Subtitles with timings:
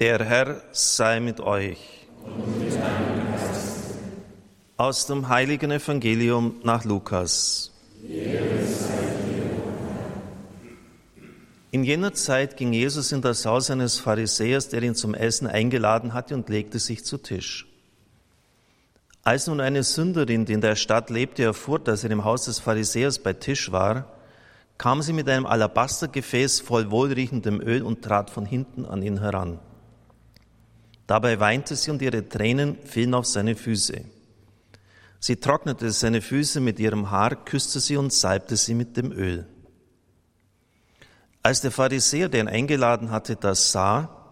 [0.00, 1.78] Der Herr sei mit euch.
[4.76, 7.70] Aus dem heiligen Evangelium nach Lukas.
[11.70, 16.12] In jener Zeit ging Jesus in das Haus eines Pharisäers, der ihn zum Essen eingeladen
[16.12, 17.68] hatte, und legte sich zu Tisch.
[19.22, 22.58] Als nun eine Sünderin, die in der Stadt lebte, erfuhr, dass er im Haus des
[22.58, 24.06] Pharisäers bei Tisch war,
[24.76, 29.60] kam sie mit einem Alabastergefäß voll wohlriechendem Öl und trat von hinten an ihn heran.
[31.06, 34.00] Dabei weinte sie und ihre Tränen fielen auf seine Füße.
[35.20, 39.46] Sie trocknete seine Füße mit ihrem Haar, küsste sie und salbte sie mit dem Öl.
[41.42, 44.24] Als der Pharisäer, der ihn eingeladen hatte, das sah,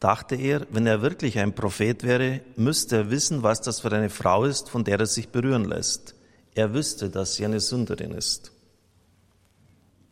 [0.00, 4.10] dachte er, wenn er wirklich ein Prophet wäre, müsste er wissen, was das für eine
[4.10, 6.14] Frau ist, von der er sich berühren lässt.
[6.54, 8.52] Er wüsste, dass sie eine Sünderin ist.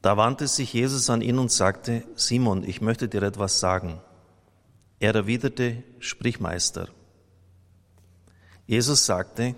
[0.03, 4.01] Da wandte sich Jesus an ihn und sagte, Simon, ich möchte dir etwas sagen.
[5.01, 6.89] Er erwiderte, sprich Meister.
[8.67, 9.55] Jesus sagte,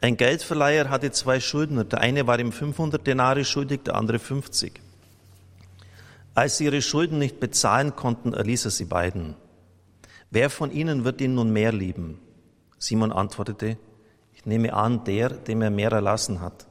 [0.00, 1.84] ein Geldverleiher hatte zwei Schuldner.
[1.84, 4.80] Der eine war ihm 500 Denare schuldig, der andere 50.
[6.34, 9.34] Als sie ihre Schulden nicht bezahlen konnten, erließ er sie beiden.
[10.30, 12.20] Wer von ihnen wird ihn nun mehr lieben?
[12.78, 13.76] Simon antwortete,
[14.34, 16.68] ich nehme an, der, dem er mehr erlassen hat.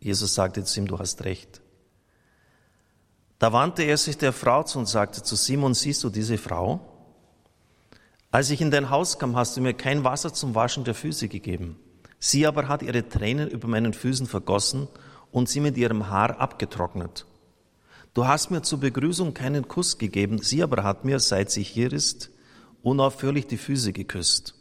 [0.00, 1.60] Jesus sagte zu ihm, du hast recht.
[3.38, 6.80] Da wandte er sich der Frau zu und sagte zu Simon, siehst du diese Frau?
[8.30, 11.28] Als ich in dein Haus kam, hast du mir kein Wasser zum Waschen der Füße
[11.28, 11.78] gegeben.
[12.18, 14.88] Sie aber hat ihre Tränen über meinen Füßen vergossen
[15.30, 17.26] und sie mit ihrem Haar abgetrocknet.
[18.14, 21.92] Du hast mir zur Begrüßung keinen Kuss gegeben, sie aber hat mir, seit sie hier
[21.92, 22.30] ist,
[22.82, 24.54] unaufhörlich die Füße geküsst.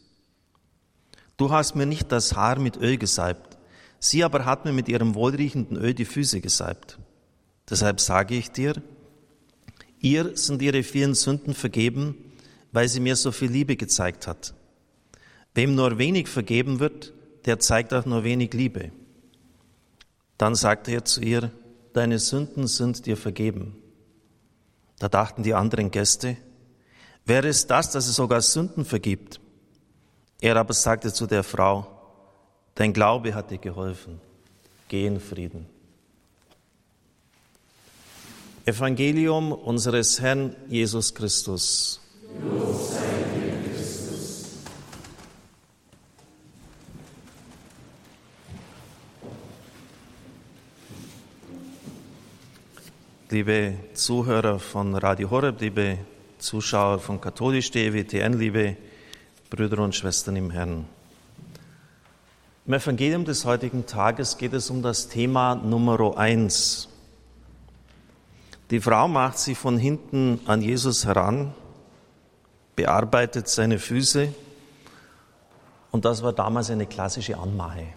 [1.38, 3.58] Du hast mir nicht das Haar mit Öl gesalbt,
[4.00, 7.00] sie aber hat mir mit ihrem wohlriechenden Öl die Füße gesalbt.
[7.70, 8.82] Deshalb sage ich dir,
[10.00, 12.25] ihr sind ihre vielen Sünden vergeben,
[12.76, 14.54] weil sie mir so viel Liebe gezeigt hat.
[15.54, 17.14] Wem nur wenig vergeben wird,
[17.46, 18.92] der zeigt auch nur wenig Liebe.
[20.38, 21.52] Dann sagte er zu ihr,
[21.94, 23.82] deine Sünden sind dir vergeben.
[25.00, 26.36] Da dachten die anderen Gäste,
[27.24, 29.40] wer ist das, dass es sogar Sünden vergibt?
[30.42, 31.88] Er aber sagte zu der Frau,
[32.76, 34.20] dein Glaube hat dir geholfen.
[34.90, 35.66] Geh in Frieden.
[38.66, 42.02] Evangelium unseres Herrn Jesus Christus.
[53.36, 55.98] Liebe Zuhörer von Radio Horeb, liebe
[56.38, 58.78] Zuschauer von Katholisch DWTN, liebe
[59.50, 60.86] Brüder und Schwestern im Herrn.
[62.66, 66.88] Im Evangelium des heutigen Tages geht es um das Thema Nummer eins.
[68.72, 71.54] Die Frau macht sich von hinten an Jesus heran
[72.76, 74.34] bearbeitet seine Füße.
[75.92, 77.88] Und das war damals eine klassische Anmache.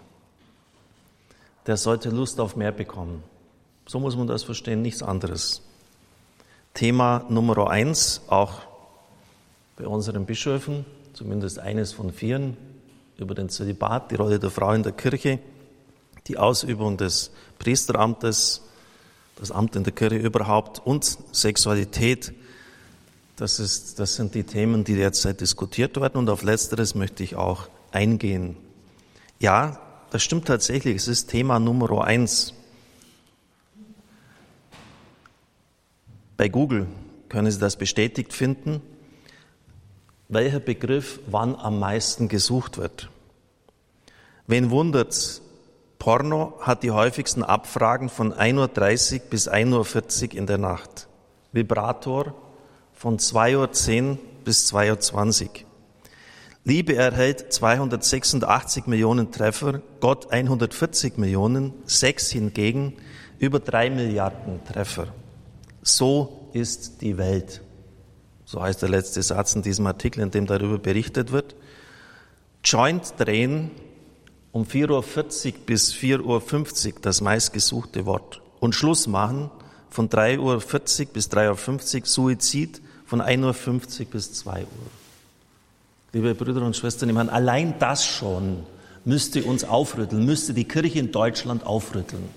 [1.65, 3.23] Der sollte Lust auf mehr bekommen.
[3.85, 5.61] So muss man das verstehen, nichts anderes.
[6.73, 8.61] Thema Nummer eins, auch
[9.75, 12.55] bei unseren Bischöfen, zumindest eines von vieren,
[13.17, 15.39] über den Zölibat, die Rolle der Frau in der Kirche,
[16.27, 18.61] die Ausübung des Priesteramtes,
[19.35, 22.33] das Amt in der Kirche überhaupt und Sexualität
[23.39, 27.37] das, ist, das sind die Themen, die derzeit diskutiert werden und auf letzteres möchte ich
[27.37, 28.57] auch eingehen.
[29.39, 29.79] Ja,
[30.11, 32.53] das stimmt tatsächlich, es ist Thema Nummer eins.
[36.35, 36.87] Bei Google
[37.29, 38.81] können Sie das bestätigt finden,
[40.27, 43.09] welcher Begriff wann am meisten gesucht wird.
[44.47, 45.41] Wen wundert's?
[45.97, 51.07] Porno hat die häufigsten Abfragen von 1.30 Uhr bis 1.40 Uhr in der Nacht.
[51.51, 52.33] Vibrator
[52.99, 55.49] von 2.10 Uhr bis 2.20 Uhr.
[56.65, 62.97] Liebe erhält 286 Millionen Treffer, Gott 140 Millionen, Sex hingegen
[63.37, 65.13] über drei Milliarden Treffer.
[65.81, 67.61] So ist die Welt.
[68.43, 71.55] So heißt der letzte Satz in diesem Artikel, in dem darüber berichtet wird.
[72.65, 73.71] Joint drehen
[74.51, 78.41] um 4.40 Uhr bis 4.50 Uhr das meistgesuchte Wort.
[78.59, 79.51] Und Schluss machen
[79.89, 84.67] von 3.40 Uhr bis 3.50 Uhr Suizid von 1.50 Uhr bis 2 Uhr.
[86.13, 88.67] Liebe Brüder und Schwestern im Herrn, allein das schon
[89.03, 92.29] müsste uns aufrütteln, müsste die Kirche in Deutschland aufrütteln.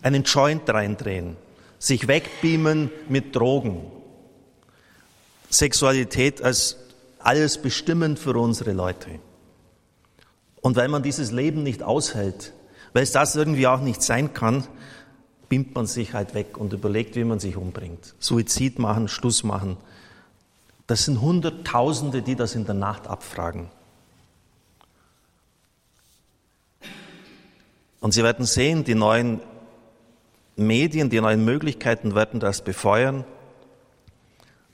[0.00, 1.36] Einen Joint reindrehen,
[1.80, 3.80] sich wegbeamen mit Drogen.
[5.50, 6.76] Sexualität als
[7.18, 9.10] alles bestimmend für unsere Leute.
[10.60, 12.52] Und weil man dieses Leben nicht aushält,
[12.92, 14.64] weil es das irgendwie auch nicht sein kann,
[15.48, 18.14] beamt man sich halt weg und überlegt, wie man sich umbringt.
[18.18, 19.76] Suizid machen, Schluss machen,
[20.86, 23.68] Das sind Hunderttausende, die das in der Nacht abfragen.
[28.00, 29.40] Und Sie werden sehen, die neuen
[30.56, 33.24] Medien, die neuen Möglichkeiten werden das befeuern.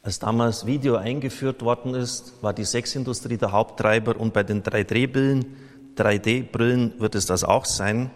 [0.03, 5.56] Als damals Video eingeführt worden ist, war die Sexindustrie der Haupttreiber und bei den 3D-Brillen
[5.97, 8.11] 3D-Brillen wird es das auch sein.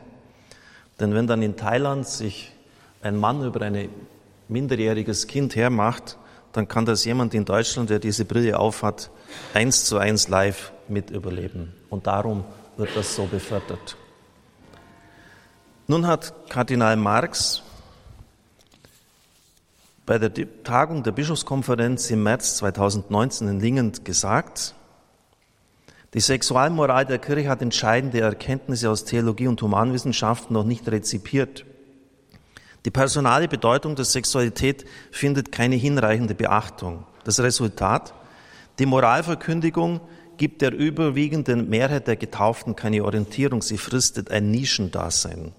[1.01, 2.53] Denn wenn dann in Thailand sich
[3.03, 3.89] ein Mann über ein
[4.49, 6.19] minderjähriges Kind hermacht,
[6.53, 9.11] dann kann das jemand in Deutschland, der diese Brille aufhat,
[9.55, 11.75] eins zu eins live mit überleben.
[11.91, 12.45] Und darum
[12.77, 13.97] wird das so befördert.
[15.87, 17.63] Nun hat Kardinal Marx
[20.05, 20.33] bei der
[20.65, 24.75] Tagung der Bischofskonferenz im März 2019 in Lingen gesagt,
[26.15, 31.67] die Sexualmoral der Kirche hat entscheidende Erkenntnisse aus Theologie und Humanwissenschaften noch nicht rezipiert.
[32.87, 37.05] Die personale Bedeutung der Sexualität findet keine hinreichende Beachtung.
[37.25, 38.15] Das Resultat?
[38.79, 40.01] Die Moralverkündigung
[40.39, 43.61] gibt der überwiegenden Mehrheit der Getauften keine Orientierung.
[43.61, 45.53] Sie fristet ein Nischendasein.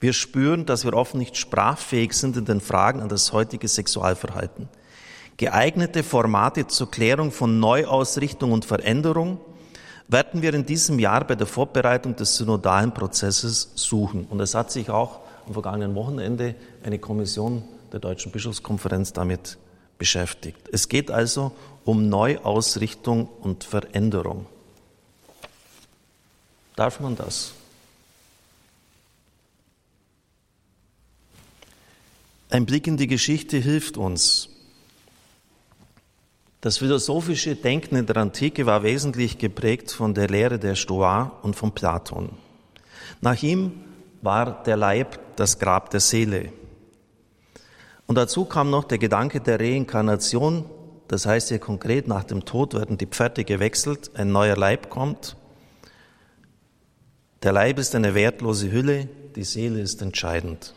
[0.00, 4.68] Wir spüren, dass wir oft nicht sprachfähig sind in den Fragen an das heutige Sexualverhalten.
[5.38, 9.40] Geeignete Formate zur Klärung von Neuausrichtung und Veränderung
[10.08, 14.24] werden wir in diesem Jahr bei der Vorbereitung des synodalen Prozesses suchen.
[14.24, 17.62] Und es hat sich auch am vergangenen Wochenende eine Kommission
[17.92, 19.58] der Deutschen Bischofskonferenz damit
[19.98, 20.68] beschäftigt.
[20.72, 21.52] Es geht also
[21.84, 24.46] um Neuausrichtung und Veränderung.
[26.74, 27.52] Darf man das?
[32.50, 34.48] Ein Blick in die Geschichte hilft uns.
[36.60, 41.54] Das philosophische Denken in der Antike war wesentlich geprägt von der Lehre der Stoa und
[41.54, 42.30] von Platon.
[43.20, 43.72] Nach ihm
[44.22, 46.52] war der Leib das Grab der Seele.
[48.08, 50.64] Und dazu kam noch der Gedanke der Reinkarnation.
[51.06, 55.36] Das heißt hier konkret, nach dem Tod werden die Pferde gewechselt, ein neuer Leib kommt.
[57.44, 60.74] Der Leib ist eine wertlose Hülle, die Seele ist entscheidend.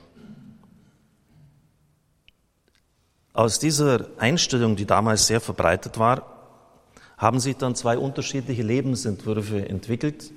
[3.34, 6.26] Aus dieser Einstellung, die damals sehr verbreitet war,
[7.18, 10.32] haben sich dann zwei unterschiedliche Lebensentwürfe entwickelt,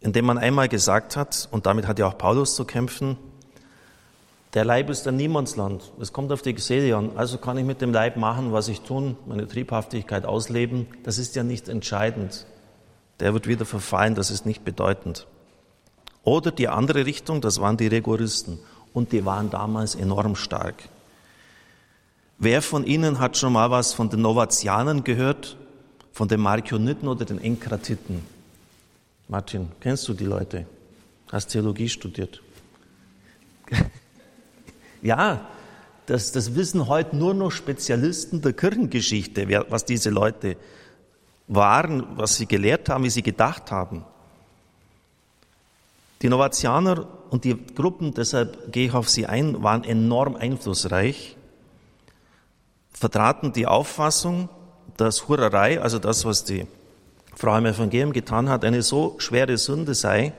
[0.00, 3.16] indem man einmal gesagt hat, und damit hat ja auch Paulus zu kämpfen,
[4.54, 5.90] der Leib ist ein Niemandsland.
[5.98, 7.16] Es kommt auf die Seele an.
[7.16, 10.86] Also kann ich mit dem Leib machen, was ich tun, meine Triebhaftigkeit ausleben.
[11.02, 12.46] Das ist ja nicht entscheidend.
[13.18, 15.26] Der wird wieder verfallen, das ist nicht bedeutend.
[16.22, 18.60] Oder die andere Richtung, das waren die Rigoristen.
[18.92, 20.88] Und die waren damals enorm stark.
[22.38, 25.56] Wer von Ihnen hat schon mal was von den Novatianern gehört?
[26.12, 28.22] Von den Markioniten oder den Enkratiten?
[29.28, 30.66] Martin, kennst du die Leute?
[31.30, 32.42] Hast Theologie studiert?
[35.02, 35.48] ja,
[36.06, 40.56] das, das wissen heute nur noch Spezialisten der Kirchengeschichte, was diese Leute
[41.48, 44.04] waren, was sie gelehrt haben, wie sie gedacht haben.
[46.22, 51.36] Die Novatianer und die Gruppen, deshalb gehe ich auf sie ein, waren enorm einflussreich
[52.94, 54.48] vertraten die Auffassung,
[54.96, 56.66] dass Hurerei, also das, was die
[57.36, 60.32] Frau im Evangelium getan hat, eine so schwere Sünde sei,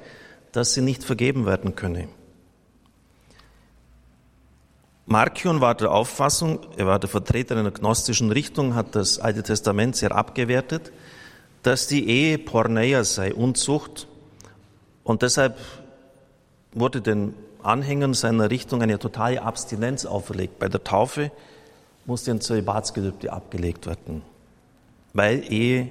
[0.54, 2.08] dass sie nicht vergeben werden könne.
[5.06, 9.96] Markion war der Auffassung, er war der Vertreter einer gnostischen Richtung, hat das Alte Testament
[9.96, 10.92] sehr abgewertet,
[11.62, 14.08] dass die Ehe Porneia sei, Unzucht.
[15.04, 15.60] Und deshalb
[16.74, 20.58] wurde den Anhängern seiner Richtung eine totale Abstinenz auferlegt.
[20.58, 21.32] Bei der Taufe
[22.06, 24.22] musste ein Zölibatsgelübde abgelegt werden,
[25.14, 25.90] weil Ehe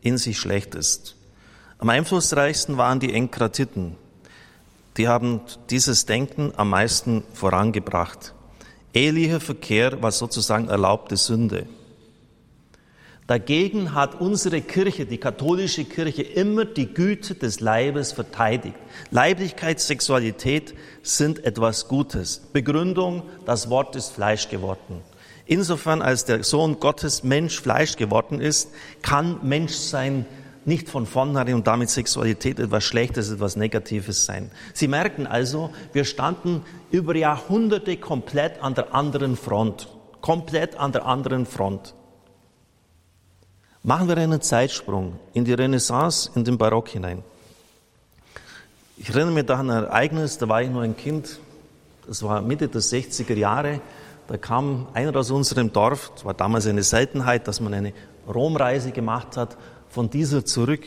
[0.00, 1.16] in sich schlecht ist.
[1.78, 3.96] Am einflussreichsten waren die Enkratiten.
[4.96, 8.34] Die haben dieses Denken am meisten vorangebracht.
[8.92, 11.66] Ehelicher Verkehr war sozusagen erlaubte Sünde.
[13.26, 18.76] Dagegen hat unsere Kirche, die katholische Kirche, immer die Güte des Leibes verteidigt.
[19.10, 22.42] Leiblichkeit, Sexualität sind etwas Gutes.
[22.52, 25.00] Begründung, das Wort ist Fleisch geworden.
[25.46, 28.70] Insofern, als der Sohn Gottes Mensch Fleisch geworden ist,
[29.02, 30.24] kann Menschsein
[30.64, 34.50] nicht von vornherein und damit Sexualität etwas Schlechtes, etwas Negatives sein.
[34.72, 39.88] Sie merken also, wir standen über Jahrhunderte komplett an der anderen Front.
[40.22, 41.94] Komplett an der anderen Front.
[43.82, 47.22] Machen wir einen Zeitsprung in die Renaissance, in den Barock hinein.
[48.96, 51.38] Ich erinnere mich da an ein Ereignis, da war ich nur ein Kind,
[52.06, 53.80] das war Mitte der 60er Jahre.
[54.26, 57.92] Da kam einer aus unserem Dorf, es war damals eine Seltenheit, dass man eine
[58.26, 60.82] Romreise gemacht hat, von dieser zurück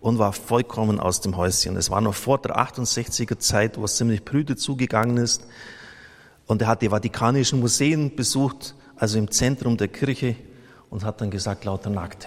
[0.00, 1.76] und war vollkommen aus dem Häuschen.
[1.76, 5.46] Es war noch vor der 68er Zeit, wo es ziemlich prüde zugegangen ist.
[6.46, 10.36] Und er hat die Vatikanischen Museen besucht, also im Zentrum der Kirche.
[10.90, 12.26] und hat dann gesagt, lauter Nackte.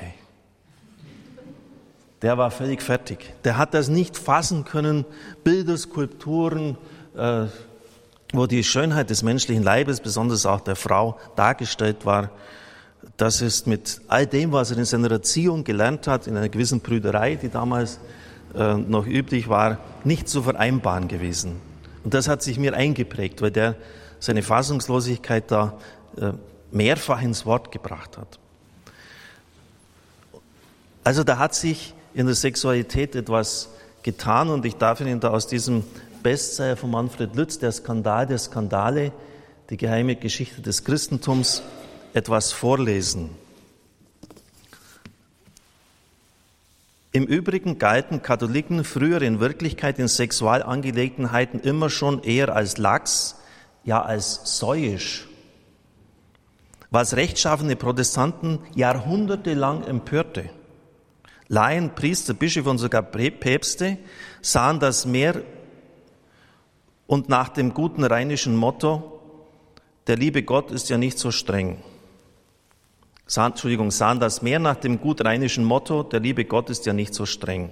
[2.21, 3.33] Der war völlig fertig.
[3.43, 5.03] Der hat das nicht fassen können.
[5.43, 6.77] Bilder, Skulpturen,
[7.17, 7.47] äh,
[8.33, 12.31] wo die Schönheit des menschlichen Leibes, besonders auch der Frau, dargestellt war.
[13.15, 16.81] Das ist mit all dem, was er in seiner Erziehung gelernt hat, in einer gewissen
[16.81, 17.99] Brüderei, die damals
[18.55, 21.61] äh, noch üblich war, nicht zu vereinbaren gewesen.
[22.03, 23.75] Und das hat sich mir eingeprägt, weil der
[24.19, 25.77] seine Fassungslosigkeit da
[26.17, 26.31] äh,
[26.71, 28.39] mehrfach ins Wort gebracht hat.
[31.03, 33.69] Also da hat sich in der Sexualität etwas
[34.01, 35.83] getan und ich darf Ihnen da aus diesem
[36.23, 39.11] Bestseller von Manfred Lütz, der Skandal der Skandale,
[39.69, 41.61] die geheime Geschichte des Christentums,
[42.13, 43.29] etwas vorlesen.
[47.11, 53.35] Im Übrigen galten Katholiken früher in Wirklichkeit in Sexualangelegenheiten immer schon eher als lax,
[53.83, 55.27] ja als säuisch,
[56.89, 60.49] was rechtschaffene Protestanten jahrhundertelang empörte.
[61.49, 63.97] Laien, Priester, Bischöfe und sogar Päpste
[64.41, 65.43] sahen das mehr
[67.07, 69.19] und nach dem guten rheinischen Motto,
[70.07, 71.77] der liebe Gott ist ja nicht so streng.
[73.25, 76.93] Sahen, Entschuldigung, sahen das mehr nach dem gut rheinischen Motto, der liebe Gott ist ja
[76.93, 77.69] nicht so streng.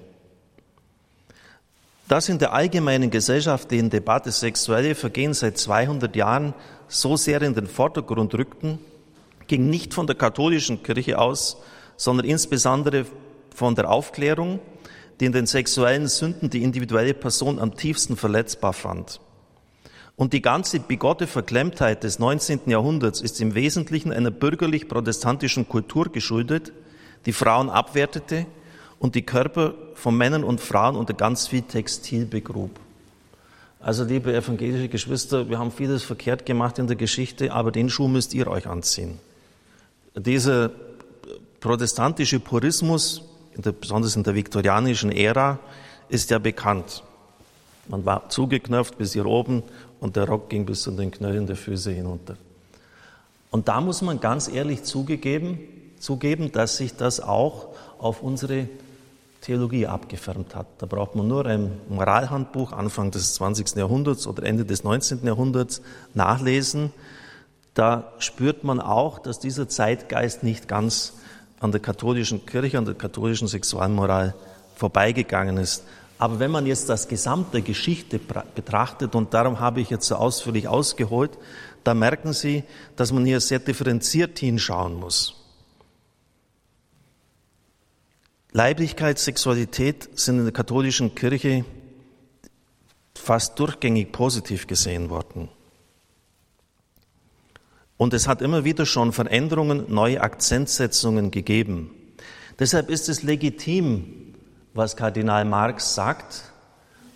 [2.08, 6.54] Das in der allgemeinen gesellschaftlichen Debatte sexuelle Vergehen seit 200 Jahren
[6.88, 8.80] so sehr in den Vordergrund rückten,
[9.48, 11.58] ging nicht von der katholischen Kirche aus,
[11.96, 13.06] sondern insbesondere
[13.56, 14.60] von der Aufklärung,
[15.22, 19.22] die in den sexuellen Sünden die individuelle Person am tiefsten verletzbar fand.
[20.16, 22.62] Und die ganze bigotte Verklemmtheit des 19.
[22.66, 26.74] Jahrhunderts ist im Wesentlichen einer bürgerlich-protestantischen Kultur geschuldet,
[27.28, 28.48] die Frauen abwertete
[28.98, 32.72] und die Körper von Männern und Frauen unter ganz viel Textil begrub.
[33.80, 38.08] Also, liebe evangelische Geschwister, wir haben vieles verkehrt gemacht in der Geschichte, aber den Schuh
[38.08, 39.20] müsst ihr euch anziehen.
[40.16, 40.72] Dieser
[41.60, 43.31] protestantische Purismus,
[43.62, 45.60] der, besonders in der viktorianischen Ära,
[46.10, 47.04] ist ja bekannt.
[47.88, 49.64] Man war zugeknöpft bis hier oben
[50.00, 52.38] und der Rock ging bis zu den Knöcheln der Füße hinunter.
[53.50, 55.60] Und da muss man ganz ehrlich zugegeben,
[56.00, 58.68] zugeben, dass sich das auch auf unsere
[59.42, 60.68] Theologie abgefärbt hat.
[60.78, 63.76] Da braucht man nur ein Moralhandbuch Anfang des 20.
[63.76, 65.26] Jahrhunderts oder Ende des 19.
[65.26, 65.82] Jahrhunderts
[66.14, 66.94] nachlesen.
[67.74, 71.14] Da spürt man auch, dass dieser Zeitgeist nicht ganz
[71.62, 74.34] an der katholischen Kirche, an der katholischen Sexualmoral
[74.76, 75.84] vorbeigegangen ist.
[76.18, 80.68] Aber wenn man jetzt das gesamte Geschichte betrachtet, und darum habe ich jetzt so ausführlich
[80.68, 81.32] ausgeholt,
[81.84, 82.64] da merken Sie,
[82.96, 85.36] dass man hier sehr differenziert hinschauen muss.
[88.52, 91.64] Leiblichkeit, Sexualität sind in der katholischen Kirche
[93.16, 95.50] fast durchgängig positiv gesehen worden.
[98.02, 101.92] Und es hat immer wieder schon Veränderungen, neue Akzentsetzungen gegeben.
[102.58, 104.34] Deshalb ist es legitim,
[104.74, 106.46] was Kardinal Marx sagt,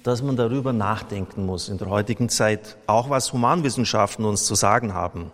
[0.03, 4.93] dass man darüber nachdenken muss in der heutigen Zeit, auch was Humanwissenschaften uns zu sagen
[4.93, 5.31] haben.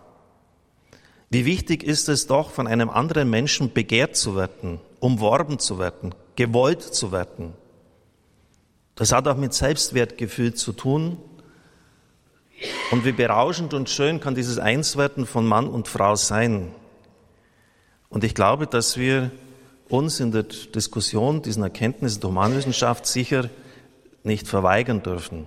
[1.28, 6.14] Wie wichtig ist es doch, von einem anderen Menschen begehrt zu werden, umworben zu werden,
[6.34, 7.52] gewollt zu werden.
[8.94, 11.18] Das hat auch mit Selbstwertgefühl zu tun,
[12.90, 16.68] und wie berauschend und schön kann dieses Einswerden von Mann und Frau sein.
[18.08, 19.30] Und ich glaube, dass wir
[19.88, 23.48] uns in der Diskussion diesen Erkenntnissen der Humanwissenschaft sicher
[24.22, 25.46] nicht verweigern dürfen.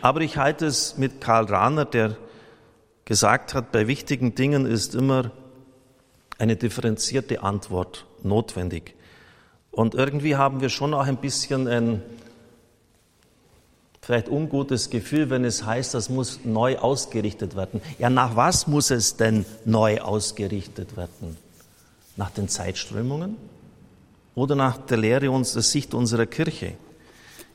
[0.00, 2.16] Aber ich halte es mit Karl Rahner, der
[3.04, 5.30] gesagt hat, bei wichtigen Dingen ist immer
[6.38, 8.94] eine differenzierte Antwort notwendig.
[9.70, 12.02] Und irgendwie haben wir schon auch ein bisschen ein
[14.04, 17.80] vielleicht ungutes Gefühl, wenn es heißt, das muss neu ausgerichtet werden.
[18.00, 21.36] Ja, nach was muss es denn neu ausgerichtet werden?
[22.16, 23.36] Nach den Zeitströmungen
[24.34, 26.74] oder nach der Lehre und der Sicht unserer Kirche?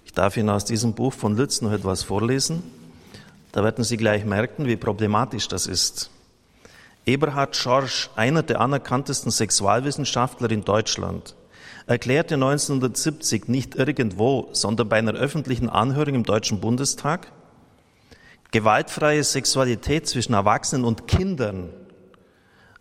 [0.05, 2.63] Ich darf Ihnen aus diesem Buch von Lütz noch etwas vorlesen.
[3.51, 6.11] Da werden Sie gleich merken, wie problematisch das ist.
[7.05, 11.35] Eberhard Schorsch, einer der anerkanntesten Sexualwissenschaftler in Deutschland,
[11.87, 17.31] erklärte 1970 nicht irgendwo, sondern bei einer öffentlichen Anhörung im Deutschen Bundestag,
[18.51, 21.69] gewaltfreie Sexualität zwischen Erwachsenen und Kindern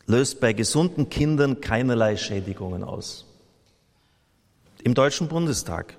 [0.07, 3.25] löst bei gesunden Kindern keinerlei Schädigungen aus.
[4.83, 5.97] Im Deutschen Bundestag.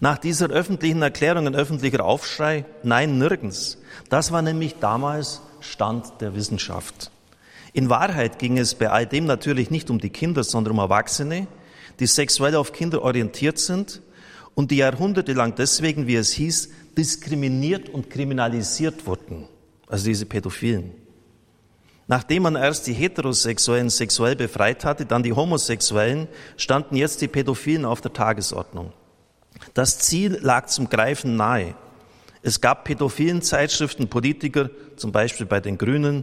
[0.00, 3.78] Nach dieser öffentlichen Erklärung ein öffentlicher Aufschrei, nein, nirgends.
[4.10, 7.10] Das war nämlich damals Stand der Wissenschaft.
[7.72, 11.46] In Wahrheit ging es bei all dem natürlich nicht um die Kinder, sondern um Erwachsene,
[12.00, 14.02] die sexuell auf Kinder orientiert sind
[14.54, 19.48] und die jahrhundertelang deswegen, wie es hieß, diskriminiert und kriminalisiert wurden.
[19.86, 20.92] Also diese Pädophilen.
[22.08, 27.84] Nachdem man erst die Heterosexuellen sexuell befreit hatte, dann die Homosexuellen, standen jetzt die Pädophilen
[27.84, 28.92] auf der Tagesordnung.
[29.74, 31.74] Das Ziel lag zum Greifen nahe.
[32.42, 36.22] Es gab pädophilen Zeitschriften, Politiker, zum Beispiel bei den Grünen,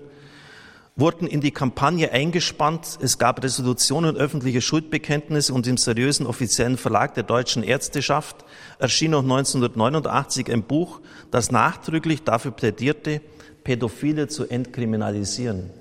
[0.96, 3.00] wurden in die Kampagne eingespannt.
[3.02, 8.46] Es gab Resolutionen, öffentliche Schuldbekenntnisse und im seriösen offiziellen Verlag der deutschen Ärzteschaft
[8.78, 13.22] erschien noch 1989 ein Buch, das nachdrücklich dafür plädierte,
[13.64, 15.72] Pädophile zu entkriminalisieren.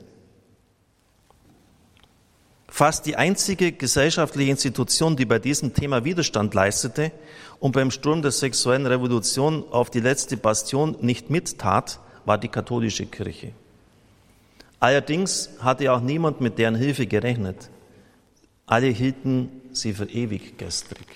[2.69, 7.12] Fast die einzige gesellschaftliche Institution, die bei diesem Thema Widerstand leistete
[7.61, 13.04] und beim Sturm der sexuellen Revolution auf die letzte Bastion nicht mittat, war die katholische
[13.04, 13.52] Kirche.
[14.83, 17.71] Allerdings hatte auch niemand mit deren Hilfe gerechnet.
[18.67, 21.07] Alle hielten sie für ewig gestrig.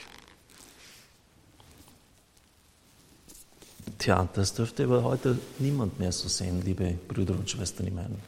[3.99, 8.21] Tja, das dürfte aber heute niemand mehr so sehen, liebe Brüder und Schwestern im Herrn.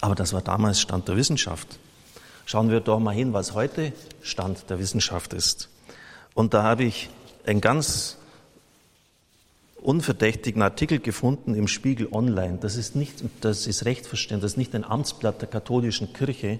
[0.00, 1.78] Aber das war damals Stand der Wissenschaft.
[2.44, 5.68] Schauen wir doch mal hin, was heute Stand der Wissenschaft ist.
[6.34, 7.08] Und da habe ich
[7.46, 8.18] ein ganz
[9.86, 12.58] unverdächtigen Artikel gefunden im Spiegel Online.
[12.60, 16.58] Das ist nicht, das ist recht verstehen, das ist nicht ein Amtsblatt der katholischen Kirche,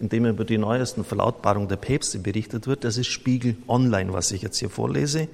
[0.00, 2.84] in dem über die neuesten Verlautbarungen der Päpste berichtet wird.
[2.84, 5.28] Das ist Spiegel Online, was ich jetzt hier vorlese.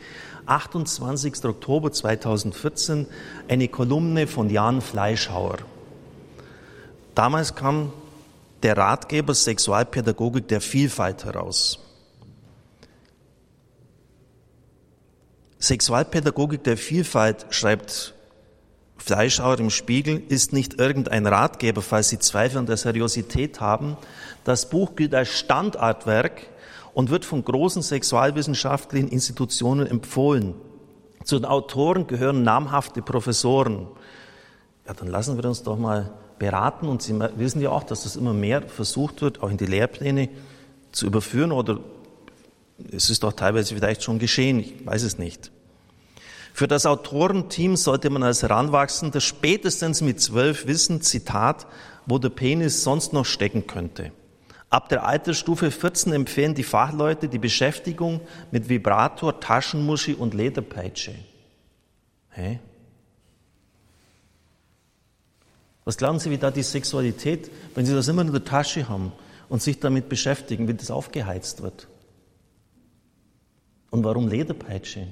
[0.46, 1.44] 28.
[1.44, 3.06] Oktober 2014,
[3.46, 5.58] eine Kolumne von Jan Fleischhauer.
[7.14, 7.92] Damals kam
[8.64, 11.87] der Ratgeber Sexualpädagogik der Vielfalt heraus.
[15.60, 18.14] Sexualpädagogik der Vielfalt, schreibt
[18.96, 23.96] Fleischhauer im Spiegel, ist nicht irgendein Ratgeber, falls Sie Zweifel an der Seriosität haben.
[24.44, 26.42] Das Buch gilt als Standardwerk
[26.94, 30.54] und wird von großen sexualwissenschaftlichen Institutionen empfohlen.
[31.24, 33.88] Zu den Autoren gehören namhafte Professoren.
[34.86, 38.16] Ja, dann lassen wir uns doch mal beraten und Sie wissen ja auch, dass das
[38.16, 40.28] immer mehr versucht wird, auch in die Lehrpläne
[40.92, 41.80] zu überführen oder
[42.92, 45.50] es ist doch teilweise vielleicht schon geschehen, ich weiß es nicht.
[46.52, 51.66] Für das Autorenteam sollte man als Heranwachsender spätestens mit zwölf wissen, Zitat,
[52.06, 54.12] wo der Penis sonst noch stecken könnte.
[54.70, 61.14] Ab der Altersstufe 14 empfehlen die Fachleute die Beschäftigung mit Vibrator, Taschenmuschi und Lederpeitsche.
[62.30, 62.58] Hä?
[65.84, 69.12] Was glauben Sie, wie da die Sexualität, wenn Sie das immer in der Tasche haben
[69.48, 71.88] und sich damit beschäftigen, wie das aufgeheizt wird?
[73.90, 75.06] Und warum Lederpeitsche?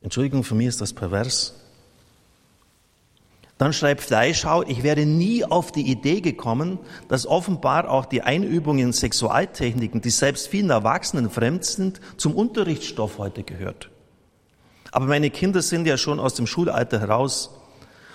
[0.00, 1.54] Entschuldigung, für mich ist das pervers.
[3.58, 8.78] Dann schreibt Fleischhau, ich wäre nie auf die Idee gekommen, dass offenbar auch die Einübung
[8.78, 13.90] in Sexualtechniken, die selbst vielen Erwachsenen fremd sind, zum Unterrichtsstoff heute gehört.
[14.90, 17.50] Aber meine Kinder sind ja schon aus dem Schulalter heraus.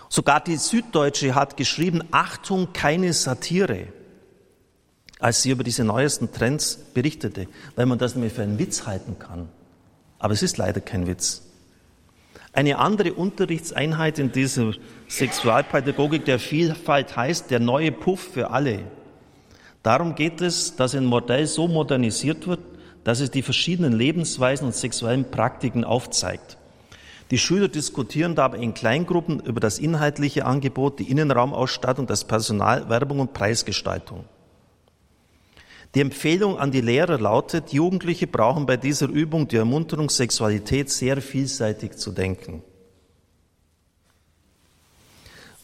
[0.10, 3.88] Sogar die Süddeutsche hat geschrieben, Achtung, keine Satire
[5.20, 9.18] als sie über diese neuesten Trends berichtete, weil man das nämlich für einen Witz halten
[9.20, 9.50] kann.
[10.20, 11.44] Aber es ist leider kein Witz.
[12.54, 14.74] Eine andere Unterrichtseinheit in dieser
[15.08, 18.80] Sexualpädagogik der Vielfalt heißt der neue Puff für alle.
[19.84, 22.60] Darum geht es, dass ein Modell so modernisiert wird,
[23.04, 26.58] dass es die verschiedenen Lebensweisen und sexuellen Praktiken aufzeigt.
[27.30, 33.20] Die Schüler diskutieren dabei in Kleingruppen über das inhaltliche Angebot, die Innenraumausstattung, das Personal, Werbung
[33.20, 34.26] und Preisgestaltung.
[35.96, 41.22] Die Empfehlung an die Lehrer lautet, Jugendliche brauchen bei dieser Übung die Ermunterung, Sexualität sehr
[41.22, 42.62] vielseitig zu denken.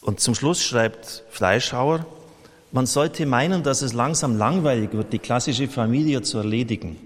[0.02, 2.06] Und zum Schluss schreibt Fleischhauer,
[2.72, 6.98] man sollte meinen, dass es langsam langweilig wird, die klassische Familie zu erledigen.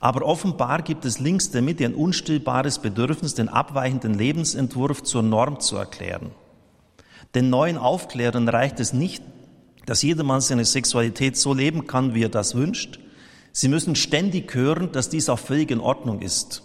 [0.00, 5.60] Aber offenbar gibt es links der Mitte ein unstillbares Bedürfnis, den abweichenden Lebensentwurf zur Norm
[5.60, 6.30] zu erklären.
[7.34, 9.22] Den neuen Aufklärern reicht es nicht,
[9.88, 12.98] dass jedermann seine Sexualität so leben kann, wie er das wünscht.
[13.52, 16.62] Sie müssen ständig hören, dass dies auch völlig in Ordnung ist.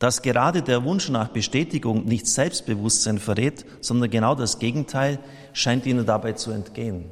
[0.00, 5.20] Dass gerade der Wunsch nach Bestätigung nicht Selbstbewusstsein verrät, sondern genau das Gegenteil,
[5.52, 7.04] scheint ihnen dabei zu entgehen.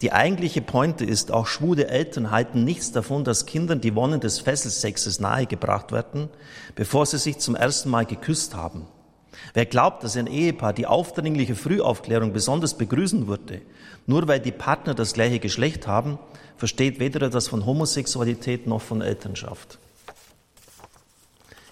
[0.00, 4.38] Die eigentliche Pointe ist, auch schwule Eltern halten nichts davon, dass Kindern die Wonnen des
[4.38, 6.28] Fesselsexes nahegebracht werden,
[6.76, 8.86] bevor sie sich zum ersten Mal geküsst haben.
[9.54, 13.62] Wer glaubt, dass ein Ehepaar die aufdringliche Frühaufklärung besonders begrüßen würde,
[14.06, 16.18] nur weil die Partner das gleiche Geschlecht haben,
[16.56, 19.78] versteht weder etwas von Homosexualität noch von Elternschaft.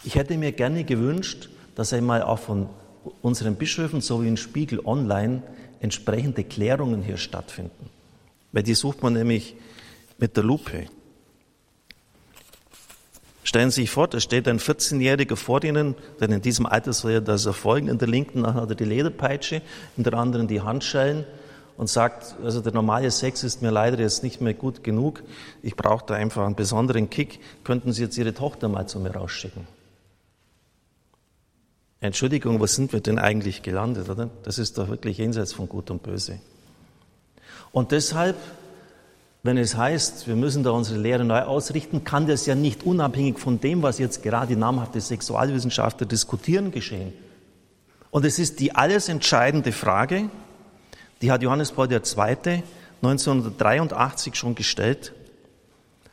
[0.03, 2.69] Ich hätte mir gerne gewünscht, dass einmal auch von
[3.23, 5.43] unseren Bischöfen sowie in Spiegel Online
[5.81, 7.91] entsprechende Klärungen hier stattfinden.
[8.53, 9.57] Weil die sucht man nämlich
[10.19, 10.87] mit der Lupe.
[13.43, 17.13] Stellen Sie sich vor, da steht ein 14-Jähriger vor Ihnen, denn in diesem Alter soll
[17.13, 17.89] ja das erfolgen.
[17.89, 19.63] In der linken hat er die Lederpeitsche,
[19.97, 21.25] in der anderen die Handschellen
[21.79, 25.23] und sagt, also der normale Sex ist mir leider jetzt nicht mehr gut genug.
[25.63, 27.41] Ich brauche da einfach einen besonderen Kick.
[27.65, 29.67] Könnten Sie jetzt Ihre Tochter mal zu mir rausschicken?
[32.01, 34.29] Entschuldigung, wo sind wir denn eigentlich gelandet, oder?
[34.43, 36.41] Das ist doch wirklich jenseits von Gut und Böse.
[37.73, 38.37] Und deshalb
[39.43, 43.39] wenn es heißt, wir müssen da unsere Lehre neu ausrichten, kann das ja nicht unabhängig
[43.39, 47.13] von dem, was jetzt gerade namhafte Sexualwissenschaftler diskutieren, geschehen.
[48.11, 50.29] Und es ist die alles entscheidende Frage,
[51.23, 52.63] die hat Johannes Paul II.
[53.03, 55.13] 1983 schon gestellt.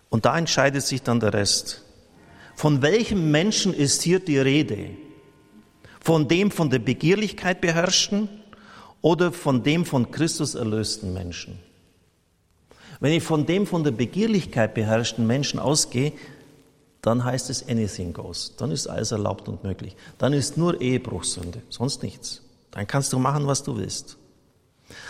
[0.09, 1.83] Und da entscheidet sich dann der Rest.
[2.55, 4.91] Von welchem Menschen ist hier die Rede?
[5.99, 8.29] Von dem von der Begierlichkeit beherrschten
[9.01, 11.59] oder von dem von Christus erlösten Menschen?
[12.99, 16.13] Wenn ich von dem von der Begierlichkeit beherrschten Menschen ausgehe,
[17.01, 18.55] dann heißt es anything goes.
[18.57, 19.95] Dann ist alles erlaubt und möglich.
[20.17, 22.41] Dann ist nur Ehebruchsünde, sonst nichts.
[22.71, 24.17] Dann kannst du machen, was du willst.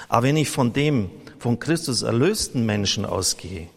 [0.10, 3.68] Aber wenn ich von dem von Christus erlösten Menschen ausgehe,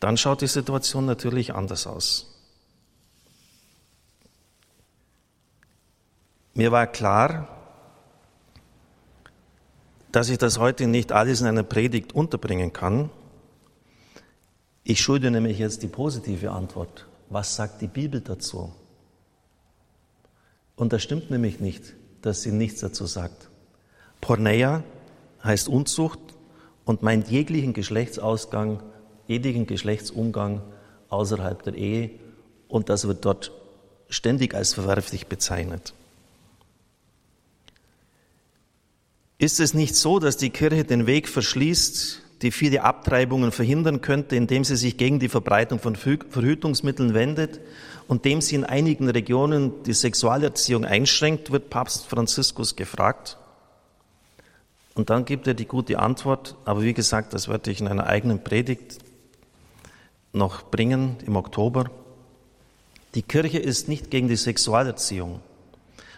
[0.00, 2.26] dann schaut die Situation natürlich anders aus.
[6.54, 7.55] Mir war klar,
[10.16, 13.10] dass ich das heute nicht alles in einer Predigt unterbringen kann.
[14.82, 17.06] Ich schulde nämlich jetzt die positive Antwort.
[17.28, 18.72] Was sagt die Bibel dazu?
[20.74, 23.50] Und das stimmt nämlich nicht, dass sie nichts dazu sagt.
[24.22, 24.84] Porneia
[25.44, 26.20] heißt Unzucht
[26.86, 28.82] und meint jeglichen Geschlechtsausgang,
[29.26, 30.62] jeglichen Geschlechtsumgang
[31.10, 32.08] außerhalb der Ehe
[32.68, 33.52] und das wird dort
[34.08, 35.92] ständig als verwerflich bezeichnet.
[39.38, 44.36] Ist es nicht so, dass die Kirche den Weg verschließt, die viele Abtreibungen verhindern könnte,
[44.36, 47.60] indem sie sich gegen die Verbreitung von Verhütungsmitteln wendet
[48.08, 53.36] und dem sie in einigen Regionen die Sexualerziehung einschränkt, wird Papst Franziskus gefragt.
[54.94, 58.06] Und dann gibt er die gute Antwort, aber wie gesagt, das werde ich in einer
[58.06, 58.98] eigenen Predigt
[60.32, 61.90] noch bringen im Oktober.
[63.14, 65.40] Die Kirche ist nicht gegen die Sexualerziehung.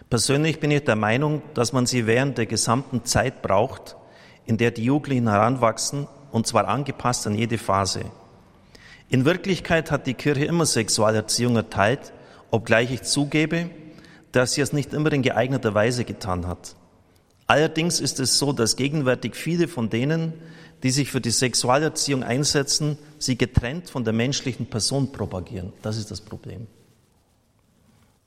[0.09, 3.95] Persönlich bin ich der Meinung, dass man sie während der gesamten Zeit braucht,
[4.45, 8.01] in der die Jugendlichen heranwachsen, und zwar angepasst an jede Phase.
[9.09, 12.11] In Wirklichkeit hat die Kirche immer Sexualerziehung erteilt,
[12.49, 13.69] obgleich ich zugebe,
[14.31, 16.75] dass sie es nicht immer in geeigneter Weise getan hat.
[17.45, 20.33] Allerdings ist es so, dass gegenwärtig viele von denen,
[20.83, 25.73] die sich für die Sexualerziehung einsetzen, sie getrennt von der menschlichen Person propagieren.
[25.81, 26.67] Das ist das Problem.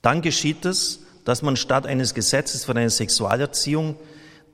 [0.01, 3.95] Dann geschieht es, dass man statt eines Gesetzes für eine Sexualerziehung,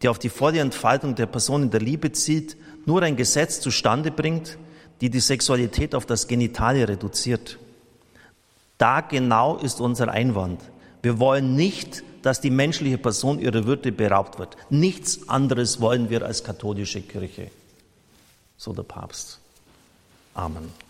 [0.01, 2.55] die auf die volle Entfaltung der Person in der Liebe zielt,
[2.85, 4.57] nur ein Gesetz zustande bringt,
[5.01, 7.57] die die Sexualität auf das Genitale reduziert.
[8.77, 10.61] Da genau ist unser Einwand.
[11.01, 14.57] Wir wollen nicht, dass die menschliche Person ihrer Würde beraubt wird.
[14.69, 17.51] Nichts anderes wollen wir als katholische Kirche.
[18.57, 19.39] So der Papst.
[20.33, 20.88] Amen.